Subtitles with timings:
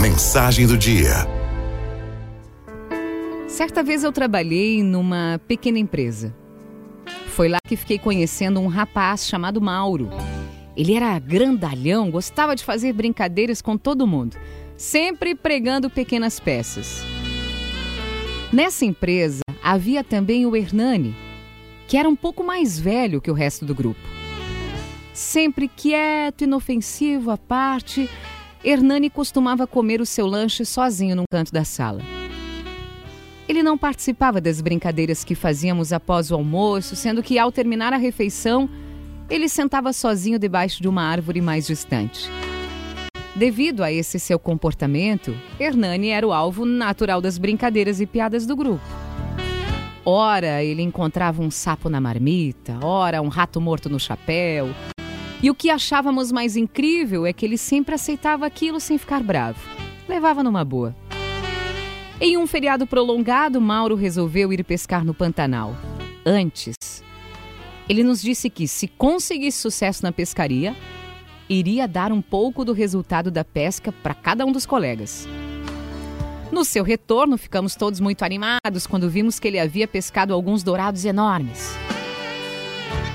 [0.00, 1.26] Mensagem do dia.
[3.46, 6.34] Certa vez eu trabalhei numa pequena empresa.
[7.28, 10.10] Foi lá que fiquei conhecendo um rapaz chamado Mauro.
[10.76, 14.36] Ele era grandalhão, gostava de fazer brincadeiras com todo mundo,
[14.76, 17.04] sempre pregando pequenas peças.
[18.52, 21.14] Nessa empresa havia também o Hernani,
[21.86, 24.00] que era um pouco mais velho que o resto do grupo.
[25.12, 28.08] Sempre quieto, inofensivo à parte,
[28.64, 32.00] Hernani costumava comer o seu lanche sozinho num canto da sala.
[33.48, 37.96] Ele não participava das brincadeiras que fazíamos após o almoço, sendo que ao terminar a
[37.96, 38.70] refeição,
[39.28, 42.30] ele sentava sozinho debaixo de uma árvore mais distante.
[43.34, 48.54] Devido a esse seu comportamento, Hernani era o alvo natural das brincadeiras e piadas do
[48.54, 48.84] grupo.
[50.04, 54.68] Ora, ele encontrava um sapo na marmita, ora, um rato morto no chapéu,
[55.42, 59.58] e o que achávamos mais incrível é que ele sempre aceitava aquilo sem ficar bravo.
[60.08, 60.94] Levava numa boa.
[62.20, 65.76] Em um feriado prolongado, Mauro resolveu ir pescar no Pantanal.
[66.24, 67.02] Antes,
[67.88, 70.76] ele nos disse que, se conseguisse sucesso na pescaria,
[71.48, 75.26] iria dar um pouco do resultado da pesca para cada um dos colegas.
[76.52, 81.04] No seu retorno, ficamos todos muito animados quando vimos que ele havia pescado alguns dourados
[81.04, 81.74] enormes.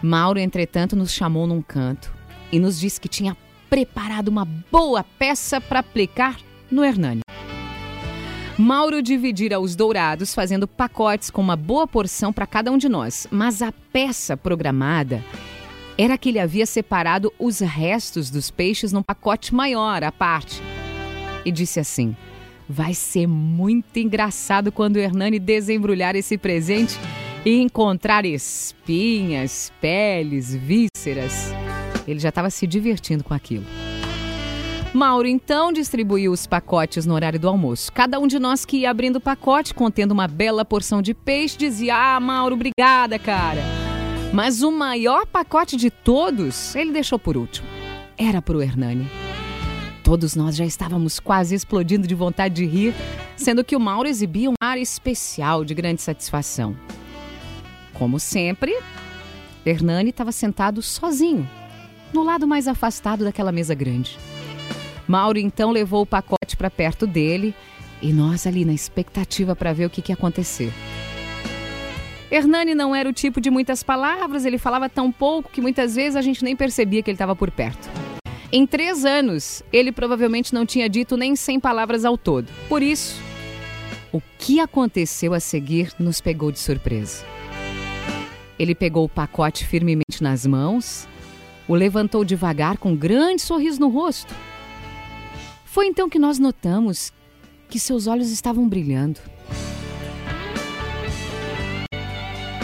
[0.00, 2.21] Mauro, entretanto, nos chamou num canto
[2.52, 3.36] e nos disse que tinha
[3.68, 6.38] preparado uma boa peça para aplicar
[6.70, 7.22] no Hernani.
[8.58, 13.26] Mauro dividira os dourados, fazendo pacotes com uma boa porção para cada um de nós,
[13.30, 15.24] mas a peça programada
[15.96, 20.62] era que ele havia separado os restos dos peixes num pacote maior à parte.
[21.44, 22.14] E disse assim:
[22.68, 26.98] Vai ser muito engraçado quando o Hernani desembrulhar esse presente
[27.44, 31.52] e encontrar espinhas, peles, vísceras.
[32.06, 33.64] Ele já estava se divertindo com aquilo.
[34.92, 37.90] Mauro então distribuiu os pacotes no horário do almoço.
[37.92, 41.56] Cada um de nós que ia abrindo o pacote contendo uma bela porção de peixe
[41.56, 43.62] dizia: Ah, Mauro, obrigada, cara.
[44.32, 47.66] Mas o maior pacote de todos ele deixou por último.
[48.18, 49.08] Era para o Hernani.
[50.04, 52.94] Todos nós já estávamos quase explodindo de vontade de rir,
[53.36, 56.76] sendo que o Mauro exibia um ar especial de grande satisfação.
[57.94, 58.76] Como sempre,
[59.64, 61.48] Hernani estava sentado sozinho,
[62.12, 64.18] no lado mais afastado daquela mesa grande.
[65.06, 67.54] Mauro então levou o pacote para perto dele
[68.00, 70.72] e nós ali na expectativa para ver o que, que ia acontecer.
[72.30, 76.16] Hernani não era o tipo de muitas palavras, ele falava tão pouco que muitas vezes
[76.16, 77.90] a gente nem percebia que ele estava por perto.
[78.50, 82.48] Em três anos, ele provavelmente não tinha dito nem 100 palavras ao todo.
[82.68, 83.20] Por isso,
[84.12, 87.24] o que aconteceu a seguir nos pegou de surpresa.
[88.58, 91.08] Ele pegou o pacote firmemente nas mãos,
[91.68, 94.34] o levantou devagar com um grande sorriso no rosto.
[95.64, 97.12] Foi então que nós notamos
[97.68, 99.20] que seus olhos estavam brilhando.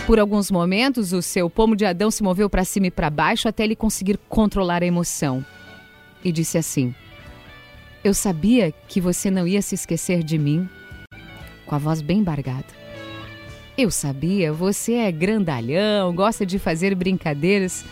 [0.06, 3.47] Por alguns momentos, o seu pomo de Adão se moveu para cima e para baixo
[3.47, 5.44] até ele conseguir controlar a emoção.
[6.25, 6.94] E disse assim:
[8.03, 10.69] Eu sabia que você não ia se esquecer de mim,
[11.66, 12.66] com a voz bem embargada.
[13.76, 17.84] Eu sabia, você é grandalhão, gosta de fazer brincadeiras,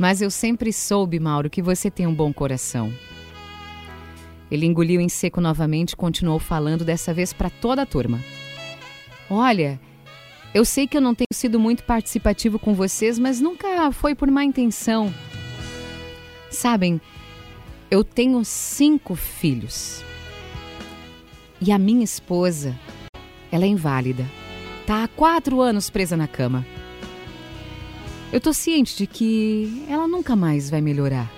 [0.00, 2.90] mas eu sempre soube, Mauro, que você tem um bom coração.
[4.50, 8.18] Ele engoliu em seco novamente e continuou falando, dessa vez para toda a turma.
[9.28, 9.78] Olha,
[10.54, 14.30] eu sei que eu não tenho sido muito participativo com vocês, mas nunca foi por
[14.30, 15.12] má intenção.
[16.50, 16.98] Sabem,
[17.90, 20.02] eu tenho cinco filhos.
[21.60, 22.74] E a minha esposa,
[23.52, 24.24] ela é inválida.
[24.80, 26.64] Está há quatro anos presa na cama.
[28.32, 31.28] Eu tô ciente de que ela nunca mais vai melhorar.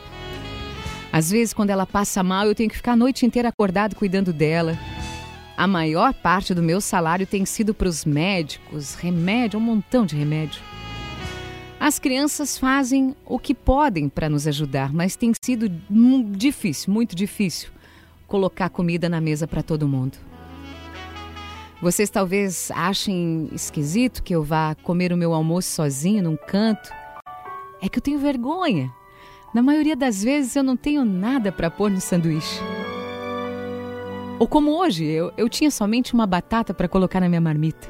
[1.11, 4.31] Às vezes, quando ela passa mal, eu tenho que ficar a noite inteira acordado cuidando
[4.31, 4.79] dela.
[5.57, 10.17] A maior parte do meu salário tem sido para os médicos, remédio, um montão de
[10.17, 10.61] remédio.
[11.81, 15.71] As crianças fazem o que podem para nos ajudar, mas tem sido
[16.37, 17.71] difícil, muito difícil,
[18.27, 20.19] colocar comida na mesa para todo mundo.
[21.83, 26.89] Vocês talvez achem esquisito que eu vá comer o meu almoço sozinho num canto.
[27.83, 28.89] É que eu tenho vergonha.
[29.53, 32.61] Na maioria das vezes eu não tenho nada para pôr no sanduíche.
[34.39, 37.89] Ou como hoje, eu, eu tinha somente uma batata para colocar na minha marmita.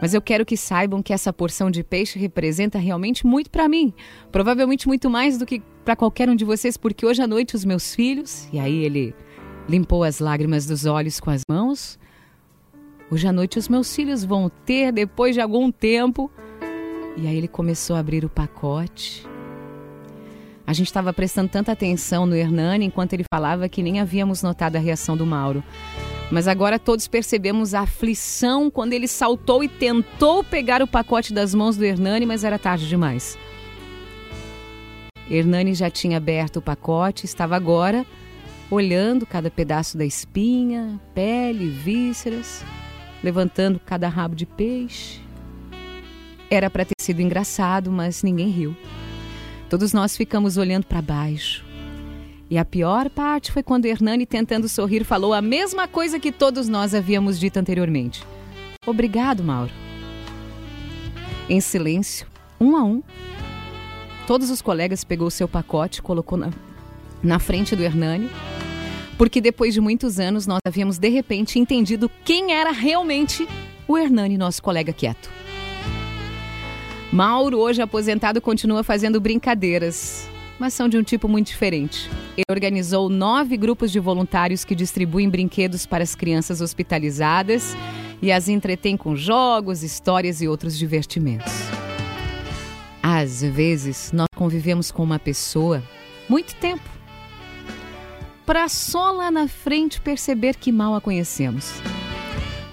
[0.00, 3.92] Mas eu quero que saibam que essa porção de peixe representa realmente muito para mim.
[4.30, 7.64] Provavelmente muito mais do que para qualquer um de vocês, porque hoje à noite os
[7.64, 8.48] meus filhos.
[8.52, 9.12] E aí ele
[9.68, 11.98] limpou as lágrimas dos olhos com as mãos
[13.10, 16.30] Hoje à noite os meus filhos vão ter depois de algum tempo.
[17.16, 19.26] E aí ele começou a abrir o pacote.
[20.66, 24.76] A gente estava prestando tanta atenção no Hernani enquanto ele falava que nem havíamos notado
[24.76, 25.64] a reação do Mauro.
[26.30, 31.54] Mas agora todos percebemos a aflição quando ele saltou e tentou pegar o pacote das
[31.54, 33.38] mãos do Hernani, mas era tarde demais.
[35.30, 38.04] Hernani já tinha aberto o pacote, estava agora
[38.70, 42.62] olhando cada pedaço da espinha, pele, vísceras,
[43.22, 45.20] levantando cada rabo de peixe.
[46.50, 48.76] Era para ter sido engraçado, mas ninguém riu.
[49.68, 51.64] Todos nós ficamos olhando para baixo.
[52.50, 56.66] E a pior parte foi quando Hernani, tentando sorrir, falou a mesma coisa que todos
[56.68, 58.24] nós havíamos dito anteriormente.
[58.86, 59.70] Obrigado, Mauro.
[61.46, 62.26] Em silêncio,
[62.58, 63.02] um a um,
[64.26, 66.50] todos os colegas pegou seu pacote, colocou na,
[67.22, 68.30] na frente do Hernani,
[69.18, 73.46] porque depois de muitos anos nós havíamos de repente entendido quem era realmente
[73.88, 75.28] o Hernani, nosso colega quieto.
[77.12, 80.28] Mauro, hoje aposentado, continua fazendo brincadeiras,
[80.58, 82.08] mas são de um tipo muito diferente.
[82.36, 87.74] Ele organizou nove grupos de voluntários que distribuem brinquedos para as crianças hospitalizadas
[88.22, 91.52] e as entretém com jogos, histórias e outros divertimentos.
[93.02, 95.82] Às vezes, nós convivemos com uma pessoa
[96.28, 96.97] muito tempo
[98.48, 101.70] para só lá na frente perceber que mal a conhecemos.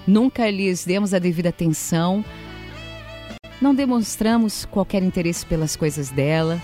[0.06, 2.24] Nunca lhes demos a devida atenção
[3.60, 6.60] não demonstramos qualquer interesse pelas coisas dela,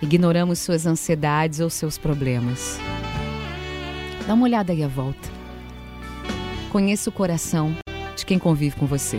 [0.00, 2.78] ignoramos suas ansiedades ou seus problemas.
[4.26, 5.28] Dá uma olhada aí à volta.
[6.70, 7.74] Conheça o coração
[8.16, 9.18] de quem convive com você.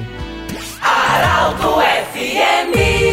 [0.81, 1.75] Aralto
[2.13, 3.06] FMI